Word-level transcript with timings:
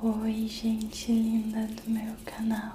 Oi, 0.00 0.46
gente 0.46 1.10
linda 1.10 1.66
do 1.66 1.90
meu 1.90 2.14
canal. 2.24 2.72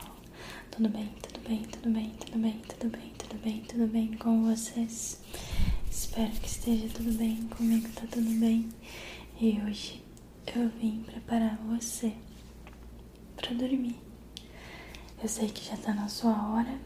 Tudo 0.69 0.89
bem, 0.89 1.07
tudo 1.21 1.47
bem, 1.47 1.63
tudo 1.63 1.89
bem, 1.89 2.09
tudo 2.19 2.37
bem, 2.37 2.61
tudo 2.67 2.89
bem, 2.89 3.13
tudo 3.17 3.41
bem, 3.41 3.61
tudo 3.61 3.87
bem 3.87 4.13
com 4.17 4.43
vocês? 4.43 5.21
Espero 5.89 6.31
que 6.31 6.47
esteja 6.47 6.89
tudo 6.89 7.13
bem. 7.13 7.47
Comigo 7.47 7.87
tá 7.95 8.01
tudo 8.11 8.29
bem. 8.41 8.67
E 9.39 9.57
hoje 9.61 10.03
eu 10.53 10.67
vim 10.81 11.01
preparar 11.03 11.57
você 11.59 12.11
para 13.37 13.53
dormir. 13.53 13.95
Eu 15.21 15.29
sei 15.29 15.47
que 15.47 15.63
já 15.63 15.77
tá 15.77 15.93
na 15.93 16.09
sua 16.09 16.33
hora. 16.49 16.77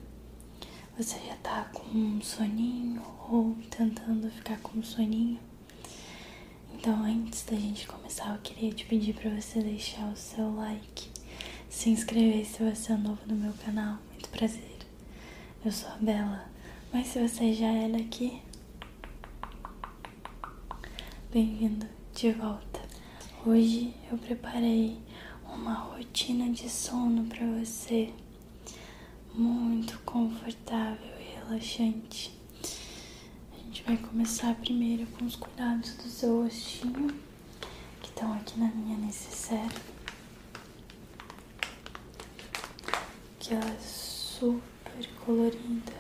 Você 1.00 1.18
já 1.26 1.36
tá 1.38 1.64
com 1.74 1.98
um 1.98 2.22
soninho 2.22 3.02
ou 3.28 3.56
tentando 3.72 4.30
ficar 4.30 4.60
com 4.60 4.78
um 4.78 4.84
soninho. 4.84 5.40
Então, 6.80 7.04
antes 7.04 7.44
da 7.44 7.56
gente 7.58 7.88
começar, 7.88 8.36
eu 8.36 8.40
queria 8.42 8.72
te 8.72 8.86
pedir 8.86 9.14
para 9.16 9.32
você 9.32 9.60
deixar 9.62 10.08
o 10.12 10.16
seu 10.16 10.56
like, 10.56 11.10
se 11.68 11.90
inscrever 11.90 12.46
se 12.46 12.64
você 12.64 12.94
é 12.94 12.98
novo 12.98 13.20
no 13.28 13.36
meu 13.36 13.52
canal. 13.66 13.98
Muito 14.12 14.30
prazer. 14.30 14.78
Eu 15.66 15.72
sou 15.72 15.90
a 15.90 15.98
Bela, 15.98 16.48
mas 16.94 17.08
se 17.08 17.20
você 17.28 17.52
já 17.52 17.68
é 17.68 17.90
daqui, 17.90 18.40
bem-vindo 21.34 21.88
de 22.14 22.32
volta. 22.32 22.80
Hoje 23.44 23.96
eu 24.12 24.18
preparei 24.20 25.00
uma 25.52 25.74
rotina 25.74 26.48
de 26.52 26.70
sono 26.70 27.26
para 27.26 27.46
você, 27.60 28.14
muito 29.34 29.98
confortável 30.06 31.20
e 31.20 31.40
relaxante 31.40 32.37
vai 33.88 33.96
começar 33.96 34.54
primeiro 34.56 35.08
com 35.08 35.24
os 35.24 35.38
cuidados 35.38 35.94
do 35.94 36.10
seu 36.10 36.44
rostinho, 36.44 37.08
que 38.02 38.10
estão 38.10 38.34
aqui 38.34 38.60
na 38.60 38.68
minha 38.68 38.98
necessaire. 38.98 39.74
Que 43.40 43.54
ela 43.54 43.64
é 43.64 43.80
super 43.80 45.08
colorida 45.24 45.94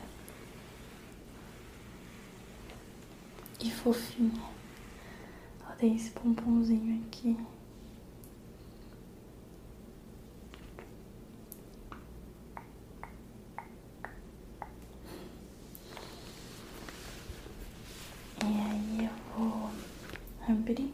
e 3.63 3.71
fofinha. 3.71 4.43
Ela 5.63 5.75
tem 5.77 5.95
esse 5.95 6.09
pomponzinho 6.09 7.05
aqui. 7.07 7.37
abrir. 20.67 20.93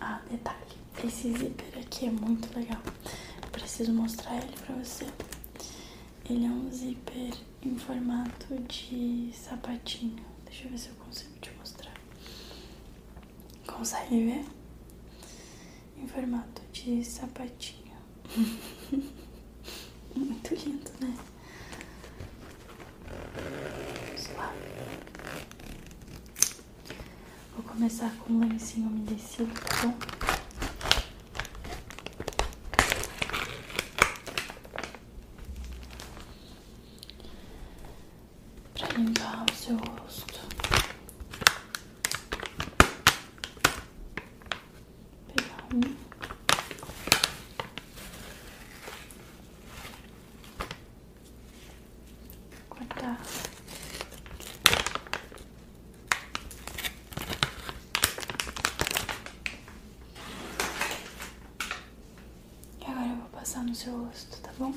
Ah, 0.00 0.20
detalhe, 0.30 0.58
esse 1.04 1.32
zíper 1.36 1.78
aqui 1.78 2.06
é 2.06 2.10
muito 2.10 2.56
legal. 2.56 2.80
Eu 3.42 3.48
preciso 3.50 3.92
mostrar 3.92 4.36
ele 4.38 4.54
pra 4.64 4.74
Ele 6.28 6.44
é 6.46 6.48
um 6.48 6.70
zíper 6.70 7.34
em 7.62 7.76
formato 7.76 8.54
de 8.68 9.30
sapatinho. 9.34 10.24
Deixa 10.44 10.64
eu 10.64 10.70
ver 10.70 10.78
se 10.78 10.88
eu 10.88 10.94
consigo 10.94 11.38
te 11.40 11.50
mostrar. 11.58 11.94
Consegue 13.66 14.24
ver? 14.24 14.44
Em 15.96 16.06
formato 16.06 16.62
de 16.72 17.04
sapatinho. 17.04 17.96
muito 20.16 20.54
lindo, 20.54 20.90
né? 21.00 21.16
começar 27.78 28.10
com 28.16 28.32
um 28.32 28.40
lencinho 28.40 28.88
umedecido, 28.88 29.52
tá 29.54 29.86
bom? 29.86 30.37
tá. 53.08 53.16
E 62.80 62.84
agora 62.90 63.06
eu 63.06 63.16
vou 63.16 63.28
passar 63.30 63.62
no 63.64 63.74
seu 63.74 64.04
rosto, 64.04 64.40
tá 64.42 64.50
bom? 64.58 64.74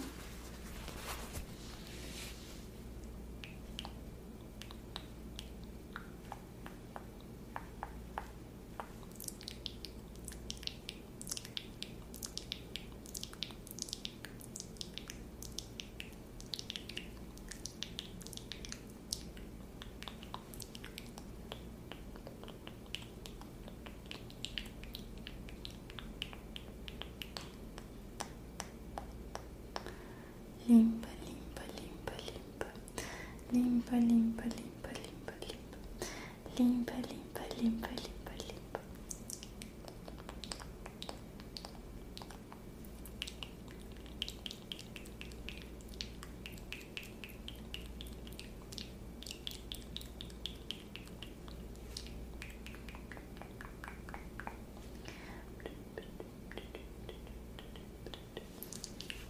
Limpa, 36.62 36.94
limpa, 36.94 37.42
limpa, 37.60 37.88
limpa, 37.88 38.32
limpa. 38.38 38.80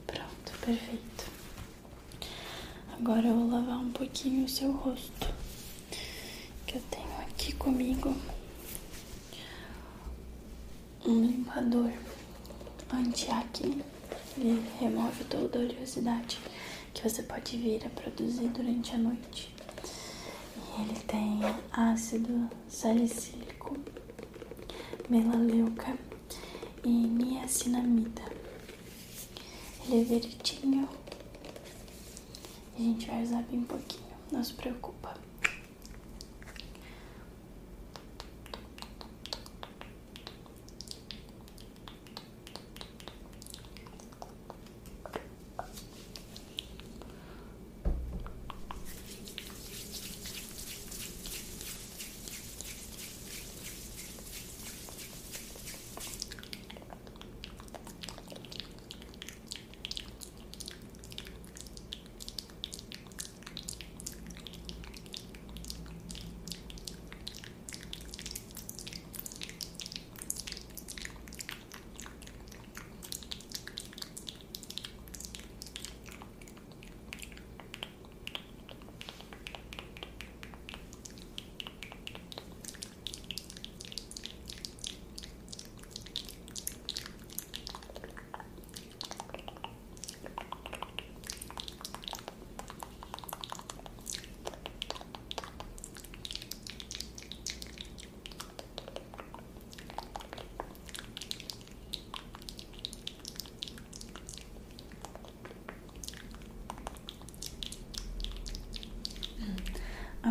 Pronto, 0.08 0.52
perfeito. 0.66 1.32
Agora 3.00 3.28
eu 3.28 3.34
vou 3.36 3.50
lavar 3.50 3.78
um 3.80 3.92
pouquinho 3.92 4.46
o 4.46 4.50
seu 4.50 4.72
rosto. 4.74 5.28
Que 6.68 6.78
eu 6.78 6.82
tenho 6.90 7.12
aqui 7.22 7.51
comigo 7.62 8.16
um 11.06 11.22
limpador 11.22 11.92
anti-acne. 12.92 13.84
Ele 14.36 14.66
remove 14.80 15.24
toda 15.26 15.60
a 15.60 15.62
oleosidade 15.62 16.40
que 16.92 17.08
você 17.08 17.22
pode 17.22 17.58
vir 17.58 17.86
a 17.86 17.90
produzir 17.90 18.48
durante 18.48 18.96
a 18.96 18.98
noite. 18.98 19.54
E 20.58 20.82
ele 20.82 21.00
tem 21.02 21.42
ácido 21.72 22.50
salicílico, 22.68 23.78
melaleuca 25.08 25.96
e 26.84 26.90
niacinamida. 26.90 28.24
Ele 29.86 30.02
é 30.02 30.04
verdinho 30.04 30.90
a 32.76 32.82
gente 32.82 33.06
vai 33.06 33.22
usar 33.22 33.44
bem 33.44 33.62
pouquinho, 33.62 34.10
não 34.32 34.44
se 34.44 34.54
preocupa. 34.54 35.14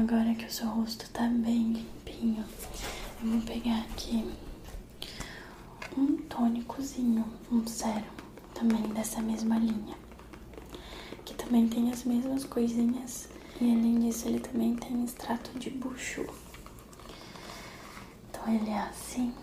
Agora 0.00 0.35
que 0.35 0.47
o 0.47 0.50
seu 0.50 0.67
rosto 0.67 1.11
tá 1.11 1.29
bem 1.29 1.75
limpinho, 1.75 2.43
eu 3.23 3.32
vou 3.32 3.41
pegar 3.43 3.81
aqui 3.81 4.26
um 5.94 6.17
tônicozinho, 6.23 7.23
um 7.52 7.67
sérum, 7.67 8.06
também 8.55 8.82
dessa 8.94 9.20
mesma 9.20 9.58
linha. 9.58 9.94
Que 11.23 11.35
também 11.35 11.69
tem 11.69 11.91
as 11.93 12.05
mesmas 12.05 12.44
coisinhas. 12.44 13.29
E 13.61 13.70
além 13.70 13.99
disso, 13.99 14.26
ele 14.26 14.41
também 14.41 14.75
tem 14.75 15.05
extrato 15.05 15.50
de 15.58 15.69
bucho. 15.69 16.25
Então 18.31 18.55
ele 18.55 18.70
é 18.70 18.79
assim. 18.79 19.35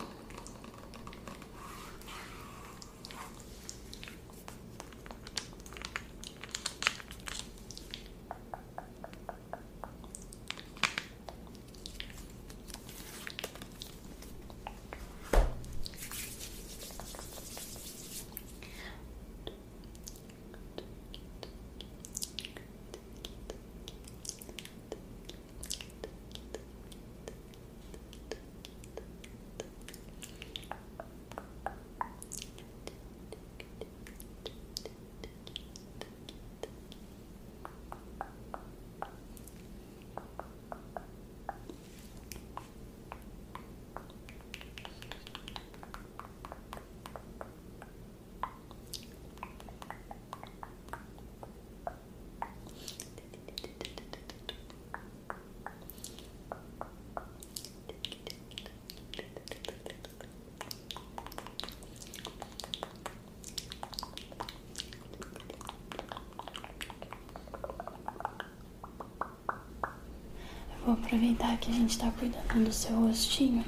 Vou 70.88 70.94
aproveitar 70.94 71.58
que 71.58 71.70
a 71.70 71.74
gente 71.74 71.98
tá 71.98 72.10
cuidando 72.12 72.64
do 72.64 72.72
seu 72.72 72.96
rostinho 72.96 73.66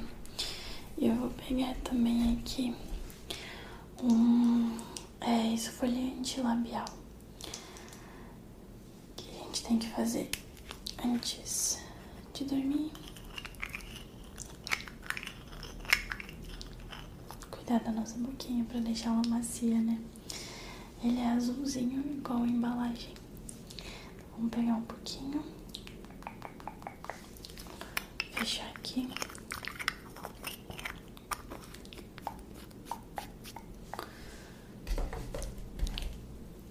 e 0.96 1.06
eu 1.06 1.14
vou 1.16 1.28
pegar 1.28 1.74
também 1.84 2.40
aqui 2.40 2.74
um 4.02 4.78
é, 5.20 5.52
esfoliante 5.52 6.40
labial 6.40 6.86
que 9.14 9.28
a 9.28 9.44
gente 9.44 9.62
tem 9.64 9.78
que 9.78 9.86
fazer 9.90 10.30
antes 11.04 11.84
de 12.32 12.44
dormir. 12.44 12.90
Cuidar 17.50 17.80
da 17.80 17.92
nossa 17.92 18.16
boquinha 18.16 18.64
pra 18.64 18.80
deixar 18.80 19.10
ela 19.10 19.22
macia, 19.28 19.78
né? 19.78 20.00
Ele 21.04 21.20
é 21.20 21.32
azulzinho 21.32 22.00
igual 22.16 22.44
a 22.44 22.46
embalagem. 22.46 23.12
Vamos 24.32 24.50
pegar 24.50 24.72
um 24.72 24.82
pouquinho 24.84 25.60
fechar 28.40 28.70
aqui. 28.74 29.06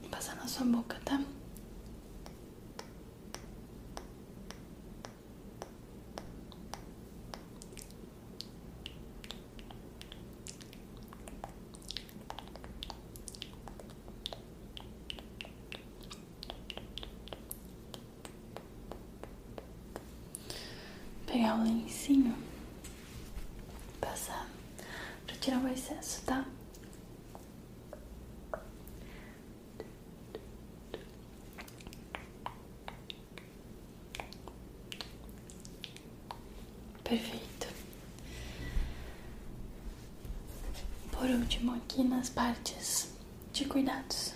Passar 0.10 0.36
na 0.36 0.38
sua 0.50 0.66
boca, 0.66 1.00
tá? 1.06 1.19
pegar 21.28 21.56
o 21.60 21.63
lencinho, 21.63 22.36
passar 24.01 24.50
pra 25.28 25.36
tirar 25.38 25.60
o 25.63 25.68
excesso, 25.68 26.22
tá? 26.25 26.44
Perfeito. 37.04 37.68
Por 41.12 41.28
último, 41.30 41.78
aqui 41.89 42.03
nas 42.03 42.30
partes 42.30 43.09
de 43.51 43.65
cuidados. 43.65 44.36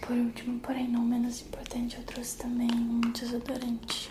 Por 0.00 0.16
último, 0.16 0.58
porém 0.60 0.88
não 0.88 1.02
menos 1.02 1.42
importante, 1.42 1.98
eu 1.98 2.04
trouxe 2.04 2.38
também 2.38 2.70
um 2.72 3.00
desodorante 3.12 4.08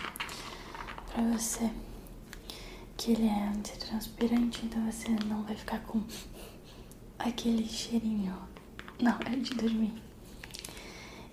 pra 1.12 1.20
você 1.32 1.68
que 2.96 3.10
ele 3.10 3.26
é 3.26 3.48
antitranspirante, 3.48 4.64
então 4.64 4.88
você 4.88 5.08
não 5.26 5.42
vai 5.42 5.56
ficar 5.56 5.80
com 5.80 6.00
aquele 7.18 7.66
cheirinho. 7.66 8.38
Não, 9.00 9.18
é 9.26 9.34
de 9.34 9.50
dormir. 9.54 9.92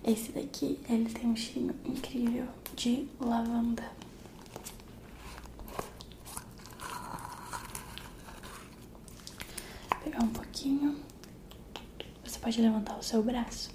Esse 0.02 0.32
daqui, 0.32 0.80
ele 0.88 1.08
tem 1.08 1.30
um 1.30 1.36
cheirinho 1.36 1.74
incrível 1.84 2.48
de 2.74 3.08
lavanda. 3.20 3.92
Vou 9.88 9.98
pegar 10.02 10.24
um 10.24 10.28
pouquinho. 10.28 11.04
Você 12.24 12.32
pode 12.44 12.60
levantar 12.60 12.98
o 12.98 13.02
seu 13.02 13.22
braço. 13.22 13.70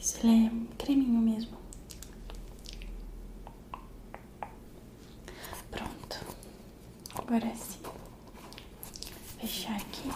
Isso, 0.00 0.18
ele 0.26 0.46
é 0.46 0.74
creminho 0.76 1.20
mesmo. 1.20 1.56
Agora 7.14 7.54
sim. 7.54 7.78
Fechar 9.38 9.76
aqui. 9.76 10.10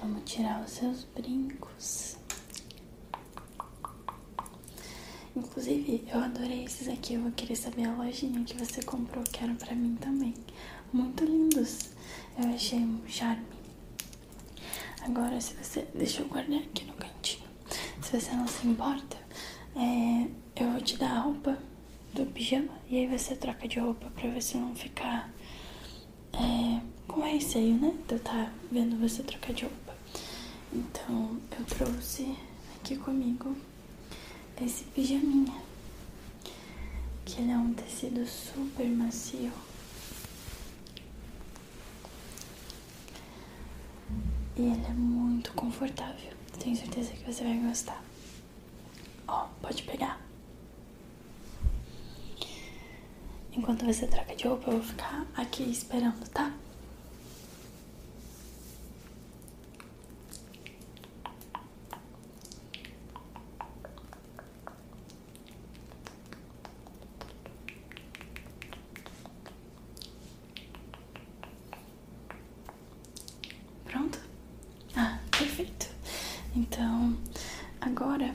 Vamos 0.00 0.22
tirar 0.30 0.62
os 0.62 0.70
seus 0.70 1.02
brincos. 1.04 2.03
Inclusive, 5.36 6.04
eu 6.12 6.20
adorei 6.20 6.64
esses 6.64 6.88
aqui. 6.88 7.14
Eu 7.14 7.22
vou 7.22 7.32
querer 7.32 7.56
saber 7.56 7.84
a 7.86 7.94
lojinha 7.94 8.44
que 8.44 8.56
você 8.56 8.82
comprou. 8.82 9.24
Quero 9.32 9.54
pra 9.56 9.74
mim 9.74 9.96
também. 9.96 10.34
Muito 10.92 11.24
lindos. 11.24 11.90
Eu 12.38 12.48
achei 12.54 12.78
um 12.78 13.00
charme. 13.08 13.44
Agora, 15.02 15.40
se 15.40 15.54
você... 15.54 15.86
Deixa 15.94 16.22
eu 16.22 16.28
guardar 16.28 16.60
aqui 16.60 16.84
no 16.84 16.94
cantinho. 16.94 17.44
Se 18.00 18.20
você 18.20 18.32
não 18.32 18.46
se 18.46 18.66
importa, 18.66 19.16
é... 19.76 20.28
eu 20.62 20.70
vou 20.70 20.80
te 20.80 20.96
dar 20.96 21.10
a 21.10 21.20
roupa 21.20 21.58
do 22.12 22.24
pijama 22.26 22.72
e 22.88 22.98
aí 22.98 23.06
você 23.06 23.34
troca 23.34 23.66
de 23.66 23.80
roupa 23.80 24.08
pra 24.10 24.30
você 24.30 24.56
não 24.56 24.74
ficar 24.74 25.28
é, 26.32 26.80
com 27.08 27.20
receio, 27.22 27.74
né? 27.74 27.92
De 28.06 28.14
eu 28.14 28.18
estar 28.18 28.46
tá 28.46 28.52
vendo 28.70 28.96
você 29.00 29.22
trocar 29.22 29.52
de 29.52 29.64
roupa. 29.64 29.94
Então 30.72 31.40
eu 31.58 31.64
trouxe 31.64 32.36
aqui 32.76 32.96
comigo 32.96 33.56
esse 34.62 34.84
pijaminha. 34.84 35.54
Que 37.24 37.40
ele 37.40 37.50
é 37.50 37.56
um 37.56 37.72
tecido 37.74 38.26
super 38.26 38.86
macio. 38.88 39.52
E 44.56 44.60
ele 44.62 44.84
é 44.86 44.92
muito 44.92 45.52
confortável. 45.52 46.32
Tenho 46.58 46.76
certeza 46.76 47.12
que 47.12 47.24
você 47.24 47.42
vai 47.42 47.58
gostar. 47.58 48.02
Ó, 49.26 49.46
pode 49.60 49.82
pegar. 49.82 50.20
Enquanto 53.52 53.84
você 53.84 54.06
troca 54.06 54.34
de 54.36 54.46
roupa, 54.46 54.70
eu 54.70 54.78
vou 54.78 54.82
ficar 54.82 55.26
aqui 55.36 55.62
esperando, 55.70 56.28
tá? 56.30 56.52
Pronto? 73.84 74.18
Ah, 74.96 75.18
perfeito. 75.30 75.86
Então, 76.56 77.16
agora 77.80 78.32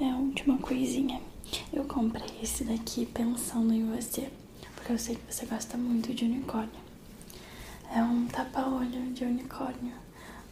é 0.00 0.14
o 0.14 0.58
coisinha. 0.58 1.20
Eu 1.70 1.84
comprei 1.84 2.30
esse 2.42 2.64
daqui 2.64 3.04
pensando 3.04 3.74
em 3.74 3.94
você, 3.94 4.30
porque 4.74 4.92
eu 4.92 4.98
sei 4.98 5.16
que 5.16 5.34
você 5.34 5.44
gosta 5.44 5.76
muito 5.76 6.14
de 6.14 6.24
unicórnio. 6.24 6.80
É 7.94 8.02
um 8.02 8.26
tapa-olho 8.26 9.12
de 9.12 9.22
unicórnio. 9.24 9.92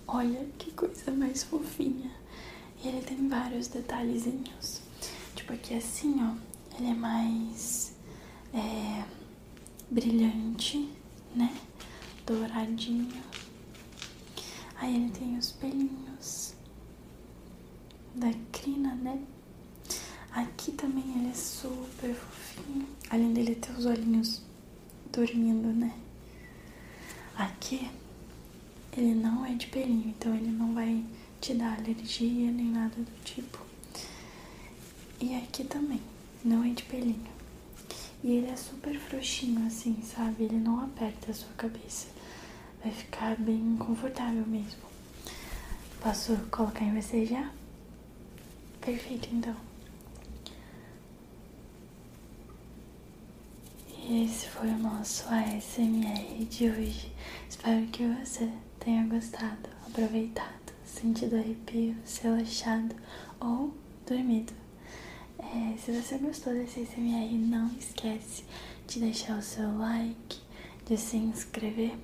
Olha 0.06 0.46
que 0.58 0.70
coisa 0.72 1.10
mais 1.10 1.42
fofinha. 1.42 2.10
E 2.84 2.88
ele 2.88 3.00
tem 3.00 3.28
vários 3.28 3.68
detalhezinhos. 3.68 4.82
Tipo 5.34 5.54
aqui 5.54 5.74
assim, 5.74 6.16
ó. 6.20 6.34
Ele 6.78 6.90
é 6.90 6.94
mais 6.94 7.94
é, 8.52 9.04
brilhante, 9.90 10.90
né? 11.34 11.54
Douradinho. 12.26 13.22
Aí 14.78 14.96
ele 14.96 15.10
tem 15.10 15.38
os 15.38 15.52
pelinhos 15.52 16.55
da 18.16 18.32
crina, 18.50 18.94
né? 18.94 19.22
Aqui 20.32 20.72
também 20.72 21.04
ele 21.16 21.28
é 21.28 21.34
super 21.34 22.14
fofinho. 22.14 22.86
Além 23.10 23.32
dele 23.32 23.54
ter 23.54 23.72
os 23.72 23.86
olhinhos 23.86 24.42
dormindo, 25.12 25.68
né? 25.68 25.92
Aqui 27.36 27.88
ele 28.96 29.14
não 29.14 29.44
é 29.44 29.54
de 29.54 29.66
pelinho, 29.66 30.08
então 30.08 30.34
ele 30.34 30.50
não 30.50 30.74
vai 30.74 31.04
te 31.40 31.54
dar 31.54 31.78
alergia 31.78 32.50
nem 32.50 32.70
nada 32.70 32.96
do 32.96 33.24
tipo. 33.24 33.58
E 35.20 35.34
aqui 35.36 35.64
também, 35.64 36.00
não 36.44 36.64
é 36.64 36.70
de 36.70 36.82
pelinho. 36.84 37.36
E 38.24 38.32
ele 38.32 38.48
é 38.48 38.56
super 38.56 38.98
frouxinho 38.98 39.66
assim, 39.66 40.02
sabe? 40.02 40.44
Ele 40.44 40.58
não 40.58 40.80
aperta 40.80 41.30
a 41.30 41.34
sua 41.34 41.52
cabeça. 41.56 42.08
Vai 42.82 42.92
ficar 42.92 43.36
bem 43.36 43.76
confortável 43.78 44.46
mesmo. 44.46 44.80
Posso 46.00 46.36
colocar 46.50 46.84
em 46.84 47.00
você 47.00 47.26
já? 47.26 47.50
Perfeito, 48.86 49.28
então. 49.32 49.56
E 53.98 54.24
esse 54.24 54.46
foi 54.46 54.68
o 54.68 54.78
nosso 54.78 55.24
ASMR 55.28 56.44
de 56.44 56.70
hoje. 56.70 57.12
Espero 57.50 57.84
que 57.88 58.06
você 58.06 58.48
tenha 58.78 59.04
gostado, 59.08 59.68
aproveitado, 59.84 60.72
sentido 60.84 61.34
arrepio, 61.34 61.96
se 62.04 62.22
relaxado 62.22 62.94
ou 63.40 63.74
dormido. 64.08 64.52
É, 65.40 65.76
se 65.76 65.90
você 65.90 66.18
gostou 66.18 66.52
desse 66.52 66.82
ASMR, 66.82 67.34
não 67.38 67.68
esquece 67.76 68.44
de 68.86 69.00
deixar 69.00 69.36
o 69.36 69.42
seu 69.42 69.76
like, 69.78 70.38
de 70.88 70.96
se 70.96 71.16
inscrever 71.16 71.98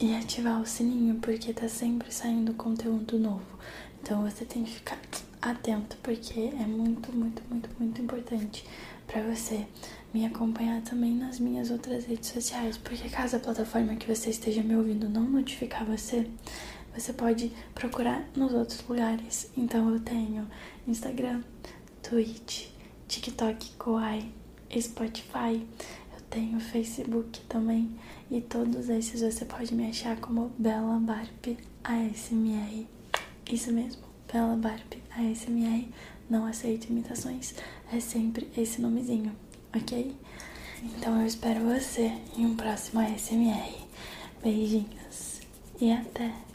e 0.00 0.16
ativar 0.16 0.60
o 0.60 0.66
sininho, 0.66 1.20
porque 1.20 1.52
tá 1.52 1.68
sempre 1.68 2.12
saindo 2.12 2.54
conteúdo 2.54 3.20
novo. 3.20 3.56
Então 4.02 4.28
você 4.28 4.44
tem 4.44 4.64
que 4.64 4.72
ficar 4.72 4.98
atento, 5.40 5.96
porque 6.02 6.40
é 6.40 6.66
muito, 6.66 7.12
muito, 7.14 7.42
muito, 7.48 7.70
muito 7.78 8.02
importante 8.02 8.64
para 9.06 9.22
você 9.22 9.66
me 10.12 10.26
acompanhar 10.26 10.82
também 10.82 11.14
nas 11.14 11.38
minhas 11.38 11.70
outras 11.70 12.04
redes 12.04 12.30
sociais, 12.30 12.76
porque 12.76 13.08
caso 13.08 13.36
a 13.36 13.40
plataforma 13.40 13.96
que 13.96 14.12
você 14.12 14.30
esteja 14.30 14.62
me 14.62 14.76
ouvindo 14.76 15.08
não 15.08 15.22
notificar 15.22 15.84
você, 15.84 16.28
você 16.94 17.12
pode 17.12 17.52
procurar 17.74 18.24
nos 18.36 18.52
outros 18.52 18.84
lugares. 18.88 19.50
Então 19.56 19.90
eu 19.90 20.00
tenho 20.00 20.48
Instagram, 20.86 21.42
Twitch, 22.02 22.68
TikTok, 23.08 23.72
Kawaii, 23.78 24.32
Spotify, 24.80 25.66
eu 26.14 26.20
tenho 26.28 26.60
Facebook 26.60 27.40
também 27.48 27.90
e 28.30 28.40
todos 28.40 28.88
esses 28.88 29.20
você 29.20 29.44
pode 29.44 29.74
me 29.74 29.88
achar 29.88 30.16
como 30.18 30.52
Bela 30.58 30.98
Barbie 30.98 31.58
ASMR. 31.82 32.86
Isso 33.50 33.72
mesmo, 33.72 34.02
Bela 34.32 34.56
Barbie 34.56 35.02
ASMR. 35.10 35.88
Não 36.28 36.46
aceito 36.46 36.90
imitações, 36.90 37.54
é 37.92 37.98
sempre 37.98 38.48
esse 38.56 38.80
nomezinho, 38.80 39.34
ok? 39.74 40.16
Então 40.82 41.20
eu 41.20 41.26
espero 41.26 41.60
você 41.64 42.12
em 42.36 42.46
um 42.46 42.54
próximo 42.54 43.00
ASMR. 43.00 43.74
Beijinhos 44.42 45.40
e 45.80 45.90
até! 45.90 46.49